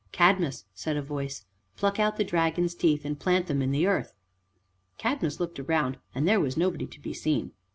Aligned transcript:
"Cadmus," 0.11 0.65
said 0.73 0.97
a 0.97 1.01
voice, 1.03 1.45
"pluck 1.77 1.99
out 1.99 2.17
the 2.17 2.23
dragon's 2.23 2.73
teeth 2.73 3.05
and 3.05 3.19
plant 3.19 3.45
them 3.45 3.61
in 3.61 3.69
the 3.69 3.85
earth." 3.85 4.15
Cadmus 4.97 5.39
looked 5.39 5.59
round 5.59 5.97
and 6.15 6.27
there 6.27 6.39
was 6.39 6.57
nobody 6.57 6.87
to 6.87 6.99
be 6.99 7.13
seen. 7.13 7.51